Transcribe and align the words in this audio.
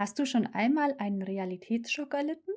Hast 0.00 0.18
du 0.18 0.24
schon 0.24 0.46
einmal 0.46 0.94
einen 0.96 1.20
Realitätsschock 1.20 2.14
erlitten? 2.14 2.52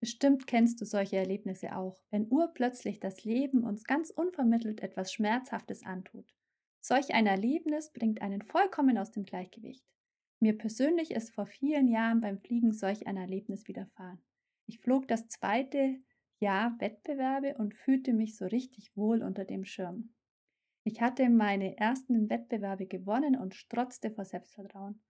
Bestimmt 0.00 0.46
kennst 0.46 0.80
du 0.80 0.86
solche 0.86 1.18
Erlebnisse 1.18 1.76
auch, 1.76 2.02
wenn 2.08 2.32
urplötzlich 2.32 2.98
das 2.98 3.24
Leben 3.24 3.62
uns 3.62 3.84
ganz 3.84 4.08
unvermittelt 4.08 4.80
etwas 4.80 5.12
Schmerzhaftes 5.12 5.84
antut. 5.84 6.24
Solch 6.80 7.12
ein 7.12 7.26
Erlebnis 7.26 7.92
bringt 7.92 8.22
einen 8.22 8.40
vollkommen 8.40 8.96
aus 8.96 9.10
dem 9.10 9.24
Gleichgewicht. 9.24 9.84
Mir 10.40 10.56
persönlich 10.56 11.10
ist 11.10 11.34
vor 11.34 11.44
vielen 11.44 11.88
Jahren 11.88 12.22
beim 12.22 12.38
Fliegen 12.38 12.72
solch 12.72 13.06
ein 13.06 13.18
Erlebnis 13.18 13.68
widerfahren. 13.68 14.22
Ich 14.64 14.78
flog 14.78 15.06
das 15.08 15.28
zweite 15.28 15.98
Jahr 16.40 16.74
Wettbewerbe 16.80 17.56
und 17.58 17.74
fühlte 17.74 18.14
mich 18.14 18.34
so 18.34 18.46
richtig 18.46 18.96
wohl 18.96 19.22
unter 19.22 19.44
dem 19.44 19.66
Schirm. 19.66 20.14
Ich 20.84 21.02
hatte 21.02 21.28
meine 21.28 21.76
ersten 21.76 22.30
Wettbewerbe 22.30 22.86
gewonnen 22.86 23.36
und 23.36 23.54
strotzte 23.54 24.10
vor 24.10 24.24
Selbstvertrauen. 24.24 25.02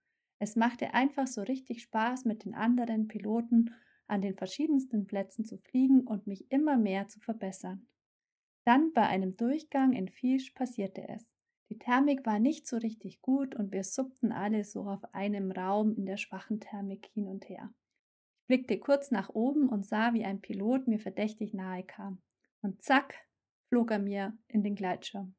Es 0.43 0.57
machte 0.57 0.93
einfach 0.93 1.25
so 1.25 1.41
richtig 1.41 1.83
Spaß, 1.83 2.25
mit 2.25 2.43
den 2.43 2.53
anderen 2.53 3.07
Piloten 3.07 3.73
an 4.07 4.21
den 4.21 4.35
verschiedensten 4.35 5.07
Plätzen 5.07 5.45
zu 5.45 5.57
fliegen 5.57 6.01
und 6.01 6.27
mich 6.27 6.51
immer 6.51 6.77
mehr 6.77 7.07
zu 7.07 7.21
verbessern. 7.21 7.87
Dann 8.65 8.91
bei 8.91 9.03
einem 9.07 9.37
Durchgang 9.37 9.93
in 9.93 10.09
Fisch 10.09 10.51
passierte 10.51 11.07
es. 11.07 11.31
Die 11.69 11.77
Thermik 11.77 12.25
war 12.25 12.39
nicht 12.39 12.67
so 12.67 12.75
richtig 12.75 13.21
gut 13.21 13.55
und 13.55 13.71
wir 13.71 13.85
suppten 13.85 14.33
alle 14.33 14.65
so 14.65 14.81
auf 14.81 15.01
einem 15.13 15.49
Raum 15.49 15.95
in 15.95 16.05
der 16.05 16.17
schwachen 16.17 16.59
Thermik 16.59 17.09
hin 17.13 17.29
und 17.29 17.47
her. 17.47 17.73
Ich 18.41 18.47
blickte 18.47 18.77
kurz 18.79 19.11
nach 19.11 19.29
oben 19.29 19.69
und 19.69 19.85
sah, 19.85 20.13
wie 20.13 20.25
ein 20.25 20.41
Pilot 20.41 20.89
mir 20.89 20.99
verdächtig 20.99 21.53
nahe 21.53 21.85
kam. 21.85 22.21
Und 22.61 22.83
zack, 22.83 23.15
flog 23.69 23.91
er 23.91 23.99
mir 23.99 24.37
in 24.49 24.61
den 24.61 24.75
Gleitschirm. 24.75 25.35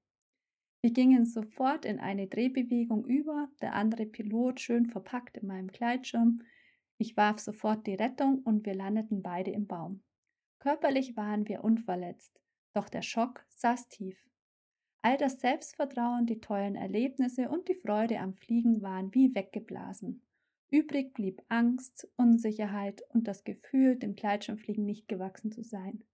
Wir 0.84 0.92
gingen 0.92 1.24
sofort 1.24 1.86
in 1.86 1.98
eine 1.98 2.26
Drehbewegung 2.26 3.06
über, 3.06 3.48
der 3.62 3.72
andere 3.72 4.04
Pilot 4.04 4.60
schön 4.60 4.84
verpackt 4.84 5.38
in 5.38 5.46
meinem 5.46 5.68
Gleitschirm, 5.68 6.42
ich 6.98 7.16
warf 7.16 7.38
sofort 7.38 7.86
die 7.86 7.94
Rettung 7.94 8.42
und 8.44 8.66
wir 8.66 8.74
landeten 8.74 9.22
beide 9.22 9.50
im 9.50 9.66
Baum. 9.66 10.02
Körperlich 10.58 11.16
waren 11.16 11.48
wir 11.48 11.64
unverletzt, 11.64 12.38
doch 12.74 12.90
der 12.90 13.00
Schock 13.00 13.46
saß 13.48 13.88
tief. 13.88 14.28
All 15.00 15.16
das 15.16 15.40
Selbstvertrauen, 15.40 16.26
die 16.26 16.40
tollen 16.40 16.74
Erlebnisse 16.74 17.48
und 17.48 17.66
die 17.70 17.76
Freude 17.76 18.20
am 18.20 18.34
Fliegen 18.34 18.82
waren 18.82 19.14
wie 19.14 19.34
weggeblasen. 19.34 20.20
Übrig 20.68 21.14
blieb 21.14 21.40
Angst, 21.48 22.06
Unsicherheit 22.16 23.02
und 23.14 23.26
das 23.26 23.44
Gefühl, 23.44 23.96
dem 23.96 24.16
Gleitschirmfliegen 24.16 24.84
nicht 24.84 25.08
gewachsen 25.08 25.50
zu 25.50 25.62
sein. 25.62 26.04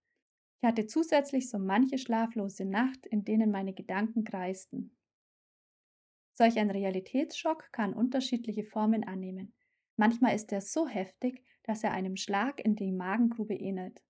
Ich 0.62 0.68
hatte 0.68 0.86
zusätzlich 0.86 1.48
so 1.48 1.58
manche 1.58 1.96
schlaflose 1.96 2.66
Nacht, 2.66 3.06
in 3.06 3.24
denen 3.24 3.50
meine 3.50 3.72
Gedanken 3.72 4.24
kreisten. 4.24 4.94
Solch 6.32 6.58
ein 6.58 6.70
Realitätsschock 6.70 7.72
kann 7.72 7.94
unterschiedliche 7.94 8.64
Formen 8.64 9.04
annehmen. 9.04 9.54
Manchmal 9.96 10.34
ist 10.34 10.52
er 10.52 10.60
so 10.60 10.86
heftig, 10.86 11.42
dass 11.62 11.82
er 11.82 11.92
einem 11.92 12.16
Schlag 12.16 12.64
in 12.64 12.76
die 12.76 12.92
Magengrube 12.92 13.54
ähnelt. 13.54 14.02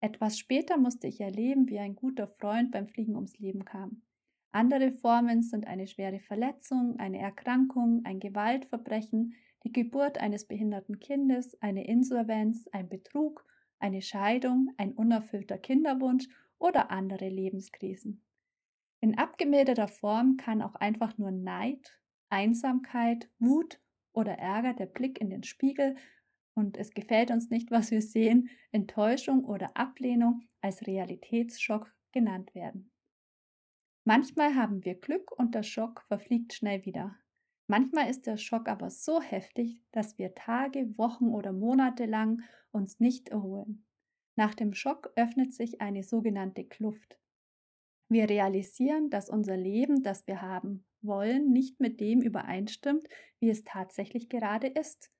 Etwas 0.00 0.38
später 0.38 0.78
musste 0.78 1.08
ich 1.08 1.20
erleben, 1.20 1.68
wie 1.68 1.78
ein 1.78 1.94
guter 1.94 2.28
Freund 2.28 2.70
beim 2.70 2.88
Fliegen 2.88 3.14
ums 3.14 3.38
Leben 3.38 3.64
kam. 3.64 4.02
Andere 4.50 4.92
Formen 4.92 5.42
sind 5.42 5.66
eine 5.66 5.86
schwere 5.86 6.20
Verletzung, 6.20 6.98
eine 6.98 7.18
Erkrankung, 7.18 8.02
ein 8.04 8.18
Gewaltverbrechen, 8.18 9.34
die 9.64 9.72
Geburt 9.72 10.18
eines 10.18 10.46
behinderten 10.46 11.00
Kindes, 11.00 11.60
eine 11.60 11.86
Insolvenz, 11.86 12.66
ein 12.68 12.88
Betrug, 12.88 13.44
eine 13.78 14.02
Scheidung, 14.02 14.72
ein 14.76 14.92
unerfüllter 14.92 15.58
Kinderwunsch 15.58 16.28
oder 16.58 16.90
andere 16.90 17.28
Lebenskrisen. 17.28 18.22
In 19.00 19.16
abgemilderter 19.16 19.88
Form 19.88 20.36
kann 20.36 20.60
auch 20.62 20.74
einfach 20.74 21.18
nur 21.18 21.30
Neid, 21.30 21.98
Einsamkeit, 22.28 23.30
Wut 23.38 23.80
oder 24.12 24.32
Ärger, 24.32 24.74
der 24.74 24.86
Blick 24.86 25.20
in 25.20 25.30
den 25.30 25.44
Spiegel 25.44 25.96
und 26.54 26.76
es 26.76 26.90
gefällt 26.90 27.30
uns 27.30 27.50
nicht, 27.50 27.70
was 27.70 27.92
wir 27.92 28.02
sehen, 28.02 28.50
Enttäuschung 28.72 29.44
oder 29.44 29.76
Ablehnung 29.76 30.42
als 30.60 30.86
Realitätsschock 30.86 31.94
genannt 32.10 32.54
werden. 32.54 32.90
Manchmal 34.04 34.56
haben 34.56 34.84
wir 34.84 34.96
Glück 34.96 35.30
und 35.30 35.54
der 35.54 35.62
Schock 35.62 36.02
verfliegt 36.08 36.54
schnell 36.54 36.84
wieder. 36.84 37.16
Manchmal 37.70 38.08
ist 38.08 38.26
der 38.26 38.38
Schock 38.38 38.66
aber 38.66 38.88
so 38.88 39.20
heftig, 39.20 39.78
dass 39.92 40.16
wir 40.16 40.34
Tage, 40.34 40.96
Wochen 40.96 41.28
oder 41.28 41.52
Monate 41.52 42.06
lang 42.06 42.42
uns 42.72 42.98
nicht 42.98 43.28
erholen. 43.28 43.84
Nach 44.36 44.54
dem 44.54 44.72
Schock 44.72 45.12
öffnet 45.16 45.52
sich 45.52 45.82
eine 45.82 46.02
sogenannte 46.02 46.64
Kluft. 46.64 47.18
Wir 48.08 48.30
realisieren, 48.30 49.10
dass 49.10 49.28
unser 49.28 49.56
Leben, 49.56 50.02
das 50.02 50.26
wir 50.26 50.40
haben 50.40 50.86
wollen, 51.02 51.52
nicht 51.52 51.78
mit 51.78 52.00
dem 52.00 52.22
übereinstimmt, 52.22 53.06
wie 53.38 53.50
es 53.50 53.64
tatsächlich 53.64 54.30
gerade 54.30 54.68
ist. 54.68 55.10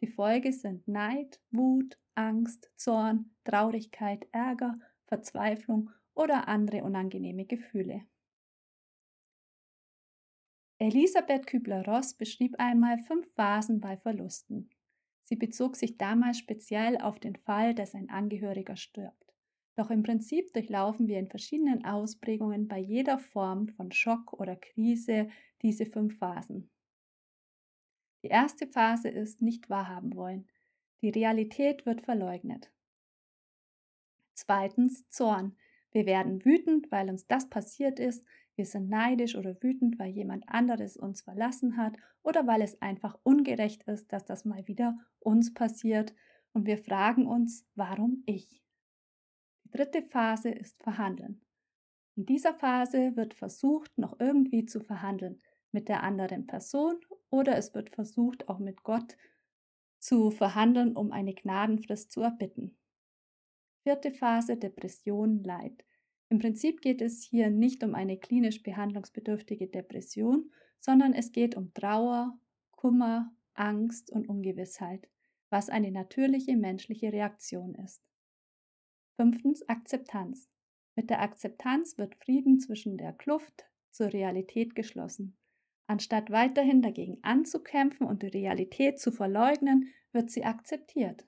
Die 0.00 0.06
Folge 0.06 0.52
sind 0.52 0.86
Neid, 0.86 1.40
Wut, 1.50 1.98
Angst, 2.14 2.70
Zorn, 2.76 3.34
Traurigkeit, 3.42 4.28
Ärger, 4.30 4.78
Verzweiflung 5.06 5.90
oder 6.14 6.46
andere 6.46 6.84
unangenehme 6.84 7.46
Gefühle. 7.46 8.02
Elisabeth 10.78 11.46
Kübler-Ross 11.46 12.14
beschrieb 12.14 12.54
einmal 12.58 12.98
fünf 12.98 13.26
Phasen 13.34 13.80
bei 13.80 13.96
Verlusten. 13.96 14.68
Sie 15.22 15.36
bezog 15.36 15.74
sich 15.74 15.96
damals 15.96 16.38
speziell 16.38 16.98
auf 16.98 17.18
den 17.18 17.34
Fall, 17.36 17.74
dass 17.74 17.94
ein 17.94 18.10
Angehöriger 18.10 18.76
stirbt. 18.76 19.34
Doch 19.74 19.90
im 19.90 20.02
Prinzip 20.02 20.52
durchlaufen 20.52 21.08
wir 21.08 21.18
in 21.18 21.28
verschiedenen 21.28 21.84
Ausprägungen 21.84 22.68
bei 22.68 22.78
jeder 22.78 23.18
Form 23.18 23.68
von 23.68 23.90
Schock 23.90 24.34
oder 24.34 24.56
Krise 24.56 25.28
diese 25.62 25.86
fünf 25.86 26.18
Phasen. 26.18 26.70
Die 28.22 28.28
erste 28.28 28.66
Phase 28.66 29.08
ist 29.08 29.40
nicht 29.40 29.70
wahrhaben 29.70 30.14
wollen. 30.14 30.48
Die 31.02 31.10
Realität 31.10 31.86
wird 31.86 32.02
verleugnet. 32.02 32.70
Zweitens 34.34 35.08
Zorn. 35.08 35.56
Wir 35.92 36.06
werden 36.06 36.44
wütend, 36.44 36.90
weil 36.90 37.08
uns 37.08 37.26
das 37.26 37.48
passiert 37.48 37.98
ist. 37.98 38.24
Wir 38.56 38.64
sind 38.64 38.88
neidisch 38.88 39.36
oder 39.36 39.62
wütend, 39.62 39.98
weil 39.98 40.10
jemand 40.10 40.48
anderes 40.48 40.96
uns 40.96 41.20
verlassen 41.20 41.76
hat 41.76 41.96
oder 42.22 42.46
weil 42.46 42.62
es 42.62 42.80
einfach 42.80 43.18
ungerecht 43.22 43.82
ist, 43.84 44.12
dass 44.12 44.24
das 44.24 44.44
mal 44.46 44.66
wieder 44.66 44.98
uns 45.20 45.52
passiert. 45.52 46.14
Und 46.52 46.66
wir 46.66 46.78
fragen 46.78 47.26
uns, 47.26 47.66
warum 47.74 48.22
ich? 48.24 48.62
Die 49.64 49.70
dritte 49.70 50.02
Phase 50.02 50.48
ist 50.48 50.82
Verhandeln. 50.82 51.42
In 52.16 52.24
dieser 52.24 52.54
Phase 52.54 53.14
wird 53.14 53.34
versucht, 53.34 53.98
noch 53.98 54.18
irgendwie 54.18 54.64
zu 54.64 54.80
verhandeln 54.80 55.42
mit 55.70 55.88
der 55.88 56.02
anderen 56.02 56.46
Person 56.46 56.98
oder 57.28 57.58
es 57.58 57.74
wird 57.74 57.90
versucht, 57.90 58.48
auch 58.48 58.58
mit 58.58 58.82
Gott 58.82 59.18
zu 59.98 60.30
verhandeln, 60.30 60.96
um 60.96 61.12
eine 61.12 61.34
Gnadenfrist 61.34 62.10
zu 62.10 62.22
erbitten. 62.22 62.78
Vierte 63.82 64.12
Phase 64.12 64.56
Depression, 64.56 65.42
Leid. 65.42 65.85
Im 66.28 66.38
Prinzip 66.38 66.80
geht 66.80 67.02
es 67.02 67.22
hier 67.22 67.50
nicht 67.50 67.84
um 67.84 67.94
eine 67.94 68.18
klinisch 68.18 68.62
behandlungsbedürftige 68.62 69.68
Depression, 69.68 70.50
sondern 70.80 71.12
es 71.12 71.32
geht 71.32 71.56
um 71.56 71.72
Trauer, 71.72 72.38
Kummer, 72.72 73.32
Angst 73.54 74.10
und 74.10 74.28
Ungewissheit, 74.28 75.08
was 75.50 75.68
eine 75.68 75.90
natürliche 75.90 76.56
menschliche 76.56 77.12
Reaktion 77.12 77.74
ist. 77.74 78.02
Fünftens 79.16 79.68
Akzeptanz. 79.68 80.50
Mit 80.96 81.10
der 81.10 81.22
Akzeptanz 81.22 81.96
wird 81.96 82.16
Frieden 82.16 82.58
zwischen 82.58 82.98
der 82.98 83.12
Kluft 83.12 83.64
zur 83.90 84.12
Realität 84.12 84.74
geschlossen. 84.74 85.36
Anstatt 85.86 86.30
weiterhin 86.30 86.82
dagegen 86.82 87.18
anzukämpfen 87.22 88.06
und 88.06 88.22
die 88.22 88.28
Realität 88.28 88.98
zu 88.98 89.12
verleugnen, 89.12 89.92
wird 90.12 90.30
sie 90.30 90.44
akzeptiert. 90.44 91.26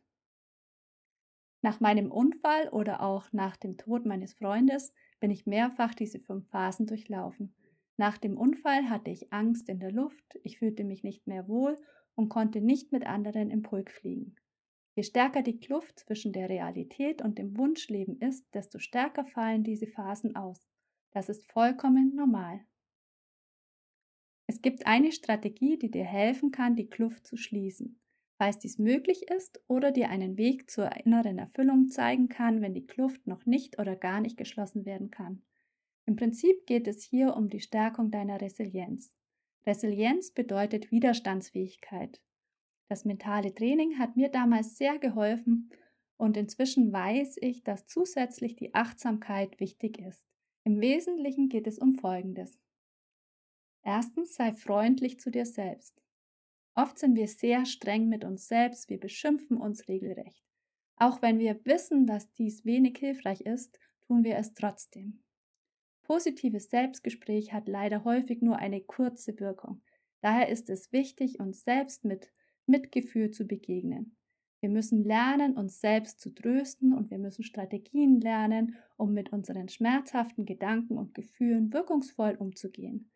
Nach 1.61 1.81
meinem 1.81 2.11
Unfall 2.13 2.69
oder 2.69 3.03
auch 3.03 3.33
nach 3.33 3.57
dem 3.57 3.77
Tod 3.77 4.07
meines 4.07 4.35
Freundes 4.35 4.93
bin 5.19 5.31
ich 5.31 5.47
mehrfach 5.47 5.95
diese 5.95 6.21
fünf 6.21 6.49
Phasen 6.49 6.87
durchlaufen. 6.87 7.53
Nach 7.97 8.17
dem 8.17 8.39
Unfall 8.39 8.89
hatte 8.89 9.11
ich 9.11 9.33
Angst 9.33 9.69
in 9.69 9.81
der 9.81 9.91
Luft, 9.91 10.39
ich 10.45 10.59
fühlte 10.59 10.85
mich 10.85 11.03
nicht 11.03 11.27
mehr 11.27 11.49
wohl 11.49 11.77
und 12.15 12.29
konnte 12.29 12.61
nicht 12.61 12.93
mit 12.93 13.07
anderen 13.07 13.51
im 13.51 13.63
Pulk 13.63 13.91
fliegen. 13.91 14.37
Je 14.95 15.03
stärker 15.03 15.43
die 15.43 15.59
Kluft 15.59 16.01
zwischen 16.01 16.33
der 16.33 16.49
Realität 16.49 17.23
und 17.23 17.39
dem 17.39 17.57
Wunschleben 17.57 18.21
ist, 18.21 18.45
desto 18.55 18.79
stärker 18.79 19.25
fallen 19.25 19.65
diese 19.65 19.87
Phasen 19.87 20.37
aus. 20.37 20.69
Das 21.11 21.29
ist 21.29 21.51
vollkommen 21.51 22.15
normal. 22.15 22.61
Es 24.47 24.63
gibt 24.63 24.87
eine 24.87 25.13
Strategie, 25.13 25.79
die 25.79 25.91
dir 25.91 26.05
helfen 26.05 26.51
kann, 26.53 26.75
die 26.75 26.89
Kluft 26.89 27.27
zu 27.27 27.37
schließen. 27.37 28.01
Falls 28.39 28.61
dies 28.61 28.79
möglich 28.79 29.29
ist 29.29 29.61
oder 29.67 29.91
dir 29.91 30.11
einen 30.11 30.39
Weg 30.39 30.71
zur 30.71 30.95
inneren 31.05 31.39
Erfüllung 31.39 31.89
zeigen 31.89 32.29
kann, 32.29 32.63
wenn 32.63 32.73
die 32.73 32.87
Kluft 32.87 33.27
noch 33.27 33.45
nicht 33.47 33.81
oder 33.81 33.97
gar 33.97 34.21
nicht 34.21 34.37
geschlossen 34.37 34.87
werden 34.87 35.11
kann. 35.11 35.43
Im 36.07 36.15
Prinzip 36.15 36.65
geht 36.65 36.87
es 36.87 37.03
hier 37.03 37.35
um 37.37 37.49
die 37.49 37.61
Stärkung 37.61 38.13
deiner 38.13 38.41
Resilienz. 38.41 39.13
Resilienz 39.67 40.31
bedeutet 40.31 40.93
Widerstandsfähigkeit. 40.93 42.23
Das 42.89 43.05
mentale 43.05 43.53
Training 43.53 43.99
hat 43.99 44.17
mir 44.17 44.29
damals 44.29 44.79
sehr 44.79 44.99
geholfen 44.99 45.71
und 46.17 46.37
inzwischen 46.37 46.93
weiß 46.93 47.39
ich, 47.41 47.65
dass 47.65 47.87
zusätzlich 47.87 48.55
die 48.55 48.73
Achtsamkeit 48.73 49.59
wichtig 49.59 49.99
ist. 49.99 50.25
Im 50.63 50.81
Wesentlichen 50.81 51.49
geht 51.49 51.67
es 51.67 51.79
um 51.79 51.97
Folgendes. 51.97 52.57
Erstens 53.83 54.35
sei 54.35 54.53
freundlich 54.53 55.19
zu 55.19 55.31
dir 55.31 55.45
selbst. 55.45 56.01
Oft 56.79 56.97
sind 56.97 57.17
wir 57.17 57.27
sehr 57.27 57.67
streng 57.67 58.09
mit 58.09 58.23
uns 58.23 58.47
selbst, 58.47 58.89
wir 58.89 59.01
beschimpfen 59.01 59.57
uns 59.57 59.89
regelrecht. 59.89 60.45
Auch 60.95 61.23
wenn 61.23 61.41
wir 61.41 61.59
wissen, 61.65 62.07
dass 62.07 62.33
dies 62.35 62.65
wenig 62.65 62.99
hilfreich 62.99 63.41
ist, 63.41 63.81
tun 64.07 64.23
wir 64.23 64.37
es 64.37 64.55
trotzdem. 64.55 65.19
Positives 66.03 66.71
Selbstgespräch 66.71 67.53
hat 67.53 67.67
leider 67.67 68.05
häufig 68.05 68.43
nur 68.43 68.59
eine 68.59 68.81
kurze 68.81 69.41
Wirkung. 69.41 69.83
Daher 70.21 70.51
ist 70.51 70.71
es 70.71 70.93
wichtig, 70.93 71.41
uns 71.41 71.65
selbst 71.65 72.05
mit 72.05 72.31
Mitgefühl 72.67 73.33
zu 73.33 73.45
begegnen. 73.45 74.17
Wir 74.61 74.69
müssen 74.69 75.03
lernen, 75.03 75.57
uns 75.57 75.81
selbst 75.81 76.21
zu 76.21 76.33
trösten 76.33 76.93
und 76.93 77.11
wir 77.11 77.19
müssen 77.19 77.43
Strategien 77.43 78.21
lernen, 78.21 78.77
um 78.97 79.13
mit 79.13 79.33
unseren 79.33 79.69
schmerzhaften 79.69 80.47
Gedanken 80.47 80.97
und 80.97 81.13
Gefühlen 81.13 81.73
wirkungsvoll 81.73 82.37
umzugehen, 82.37 83.11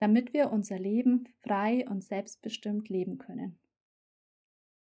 damit 0.00 0.32
wir 0.32 0.50
unser 0.50 0.78
Leben 0.78 1.28
frei 1.42 1.86
und 1.88 2.02
selbstbestimmt 2.02 2.88
leben 2.88 3.18
können. 3.18 3.58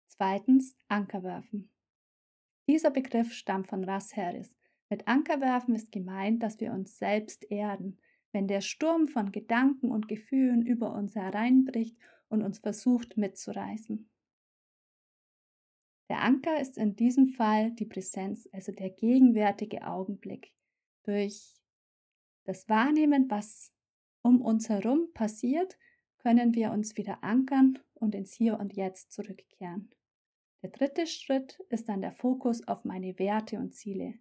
Zweitens, 0.07 0.75
Anker 0.87 1.23
werfen. 1.23 1.69
Dieser 2.67 2.89
Begriff 2.89 3.33
stammt 3.33 3.67
von 3.67 3.83
Russ 3.83 4.15
Harris. 4.15 4.57
Mit 4.89 5.07
Ankerwerfen 5.07 5.75
ist 5.75 5.91
gemeint, 5.91 6.41
dass 6.41 6.59
wir 6.59 6.71
uns 6.71 6.97
selbst 6.97 7.51
erden, 7.51 7.99
wenn 8.31 8.47
der 8.47 8.61
Sturm 8.61 9.07
von 9.07 9.31
Gedanken 9.31 9.91
und 9.91 10.07
Gefühlen 10.07 10.65
über 10.65 10.93
uns 10.93 11.15
hereinbricht 11.15 11.97
und 12.29 12.41
uns 12.41 12.59
versucht 12.59 13.17
mitzureißen. 13.17 14.09
Der 16.09 16.21
Anker 16.21 16.59
ist 16.59 16.77
in 16.77 16.95
diesem 16.95 17.29
Fall 17.29 17.71
die 17.71 17.85
Präsenz, 17.85 18.49
also 18.51 18.71
der 18.71 18.89
gegenwärtige 18.89 19.85
Augenblick. 19.85 20.53
Durch 21.03 21.55
das 22.45 22.67
Wahrnehmen, 22.67 23.29
was 23.29 23.71
um 24.21 24.41
uns 24.41 24.69
herum 24.69 25.11
passiert, 25.13 25.77
können 26.17 26.53
wir 26.53 26.71
uns 26.71 26.97
wieder 26.97 27.23
ankern 27.23 27.79
und 27.93 28.15
ins 28.15 28.33
Hier 28.33 28.59
und 28.59 28.73
Jetzt 28.73 29.11
zurückkehren. 29.11 29.89
Der 30.61 30.71
dritte 30.71 31.07
Schritt 31.07 31.59
ist 31.69 31.87
dann 31.87 32.01
der 32.01 32.11
Fokus 32.11 32.67
auf 32.67 32.83
meine 32.83 33.17
Werte 33.17 33.57
und 33.57 33.73
Ziele. 33.73 34.15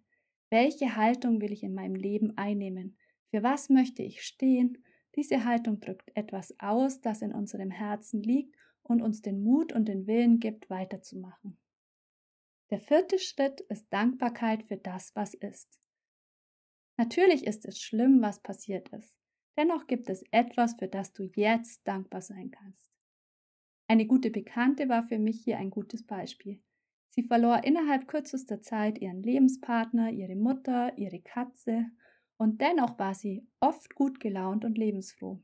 Welche 0.49 0.95
Haltung 0.95 1.41
will 1.41 1.51
ich 1.51 1.63
in 1.63 1.73
meinem 1.73 1.95
Leben 1.95 2.37
einnehmen? 2.37 2.97
Für 3.29 3.43
was 3.43 3.69
möchte 3.69 4.01
ich 4.01 4.23
stehen? 4.23 4.83
Diese 5.15 5.43
Haltung 5.43 5.79
drückt 5.79 6.15
etwas 6.15 6.55
aus, 6.59 7.01
das 7.01 7.21
in 7.21 7.33
unserem 7.33 7.71
Herzen 7.71 8.23
liegt 8.23 8.55
und 8.83 9.01
uns 9.01 9.21
den 9.21 9.43
Mut 9.43 9.73
und 9.73 9.87
den 9.87 10.07
Willen 10.07 10.39
gibt, 10.39 10.69
weiterzumachen. 10.69 11.57
Der 12.69 12.79
vierte 12.79 13.19
Schritt 13.19 13.61
ist 13.61 13.91
Dankbarkeit 13.91 14.63
für 14.63 14.77
das, 14.77 15.15
was 15.15 15.33
ist. 15.33 15.79
Natürlich 16.97 17.45
ist 17.45 17.65
es 17.65 17.79
schlimm, 17.79 18.21
was 18.21 18.41
passiert 18.41 18.89
ist. 18.89 19.18
Dennoch 19.59 19.87
gibt 19.87 20.09
es 20.09 20.23
etwas, 20.31 20.75
für 20.75 20.87
das 20.87 21.11
du 21.11 21.29
jetzt 21.35 21.85
dankbar 21.85 22.21
sein 22.21 22.49
kannst. 22.49 22.89
Eine 23.89 24.07
gute 24.07 24.31
Bekannte 24.31 24.87
war 24.87 25.03
für 25.03 25.19
mich 25.19 25.43
hier 25.43 25.57
ein 25.57 25.69
gutes 25.69 26.07
Beispiel. 26.07 26.61
Sie 27.09 27.23
verlor 27.23 27.65
innerhalb 27.65 28.07
kürzester 28.07 28.61
Zeit 28.61 28.99
ihren 28.99 29.21
Lebenspartner, 29.21 30.11
ihre 30.11 30.37
Mutter, 30.37 30.97
ihre 30.97 31.19
Katze 31.19 31.87
und 32.37 32.61
dennoch 32.61 32.97
war 32.99 33.13
sie 33.13 33.49
oft 33.59 33.95
gut 33.95 34.21
gelaunt 34.21 34.63
und 34.63 34.77
lebensfroh. 34.77 35.43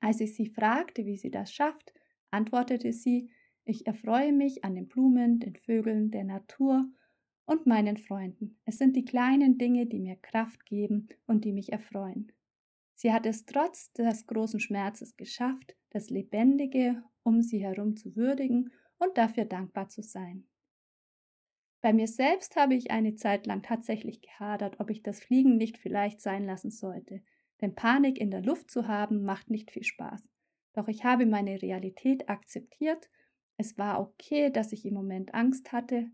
Als 0.00 0.20
ich 0.20 0.34
sie 0.34 0.46
fragte, 0.46 1.04
wie 1.04 1.18
sie 1.18 1.30
das 1.30 1.52
schafft, 1.52 1.92
antwortete 2.30 2.94
sie, 2.94 3.30
ich 3.66 3.86
erfreue 3.86 4.32
mich 4.32 4.64
an 4.64 4.76
den 4.76 4.88
Blumen, 4.88 5.40
den 5.40 5.56
Vögeln, 5.56 6.10
der 6.10 6.24
Natur 6.24 6.86
und 7.44 7.66
meinen 7.66 7.98
Freunden. 7.98 8.58
Es 8.64 8.78
sind 8.78 8.96
die 8.96 9.04
kleinen 9.04 9.58
Dinge, 9.58 9.84
die 9.84 10.00
mir 10.00 10.16
Kraft 10.16 10.64
geben 10.64 11.08
und 11.26 11.44
die 11.44 11.52
mich 11.52 11.70
erfreuen. 11.70 12.32
Sie 12.94 13.12
hat 13.12 13.26
es 13.26 13.44
trotz 13.44 13.92
des 13.92 14.26
großen 14.26 14.60
Schmerzes 14.60 15.16
geschafft, 15.16 15.76
das 15.90 16.10
Lebendige 16.10 17.02
um 17.22 17.42
sie 17.42 17.62
herum 17.62 17.96
zu 17.96 18.14
würdigen 18.16 18.70
und 18.98 19.16
dafür 19.18 19.44
dankbar 19.44 19.88
zu 19.88 20.02
sein. 20.02 20.46
Bei 21.80 21.92
mir 21.92 22.06
selbst 22.06 22.56
habe 22.56 22.74
ich 22.74 22.90
eine 22.90 23.14
Zeit 23.14 23.46
lang 23.46 23.62
tatsächlich 23.62 24.22
gehadert, 24.22 24.80
ob 24.80 24.90
ich 24.90 25.02
das 25.02 25.20
Fliegen 25.20 25.56
nicht 25.56 25.76
vielleicht 25.76 26.20
sein 26.20 26.44
lassen 26.44 26.70
sollte, 26.70 27.22
denn 27.60 27.74
Panik 27.74 28.18
in 28.18 28.30
der 28.30 28.42
Luft 28.42 28.70
zu 28.70 28.88
haben 28.88 29.24
macht 29.24 29.50
nicht 29.50 29.70
viel 29.70 29.84
Spaß. 29.84 30.28
Doch 30.72 30.88
ich 30.88 31.04
habe 31.04 31.26
meine 31.26 31.60
Realität 31.60 32.28
akzeptiert, 32.28 33.10
es 33.56 33.78
war 33.78 34.00
okay, 34.00 34.50
dass 34.50 34.72
ich 34.72 34.84
im 34.84 34.94
Moment 34.94 35.34
Angst 35.34 35.72
hatte. 35.72 36.10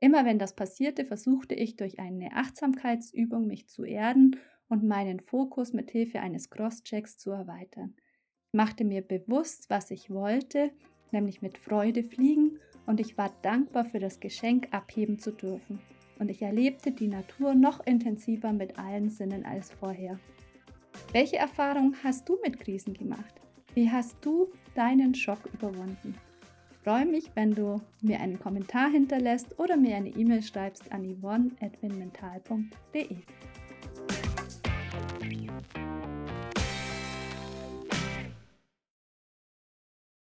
Immer 0.00 0.24
wenn 0.24 0.38
das 0.38 0.54
passierte, 0.54 1.04
versuchte 1.04 1.54
ich 1.54 1.76
durch 1.76 1.98
eine 1.98 2.32
Achtsamkeitsübung 2.32 3.46
mich 3.46 3.68
zu 3.68 3.84
erden 3.84 4.36
und 4.74 4.84
meinen 4.84 5.20
Fokus 5.20 5.72
mit 5.72 5.92
Hilfe 5.92 6.20
eines 6.20 6.50
Crosschecks 6.50 7.16
zu 7.16 7.30
erweitern. 7.30 7.94
Ich 8.48 8.56
machte 8.56 8.84
mir 8.84 9.02
bewusst, 9.02 9.70
was 9.70 9.90
ich 9.90 10.10
wollte 10.10 10.72
nämlich 11.14 11.40
mit 11.40 11.56
Freude 11.56 12.04
fliegen 12.04 12.58
und 12.84 13.00
ich 13.00 13.16
war 13.16 13.32
dankbar 13.40 13.86
für 13.86 14.00
das 14.00 14.20
Geschenk 14.20 14.68
abheben 14.72 15.18
zu 15.18 15.30
dürfen. 15.30 15.80
Und 16.18 16.30
ich 16.30 16.42
erlebte 16.42 16.92
die 16.92 17.08
Natur 17.08 17.54
noch 17.54 17.86
intensiver 17.86 18.52
mit 18.52 18.78
allen 18.78 19.08
Sinnen 19.08 19.46
als 19.46 19.70
vorher. 19.70 20.20
Welche 21.12 21.38
Erfahrung 21.38 21.94
hast 22.04 22.28
du 22.28 22.36
mit 22.44 22.60
Krisen 22.60 22.92
gemacht? 22.92 23.40
Wie 23.74 23.90
hast 23.90 24.16
du 24.20 24.52
deinen 24.74 25.14
Schock 25.14 25.48
überwunden? 25.54 26.14
Ich 26.70 26.76
freue 26.78 27.06
mich, 27.06 27.30
wenn 27.34 27.54
du 27.54 27.80
mir 28.02 28.20
einen 28.20 28.38
Kommentar 28.38 28.90
hinterlässt 28.90 29.58
oder 29.58 29.76
mir 29.76 29.96
eine 29.96 30.10
E-Mail 30.10 30.42
schreibst 30.42 30.92
an 30.92 31.04
yvonne.mental.de. 31.04 33.16
Thank 35.62 35.76
you. 35.76 36.23